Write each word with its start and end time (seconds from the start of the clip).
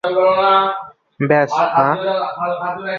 ব্যস, 1.19 1.51
মা। 1.77 1.87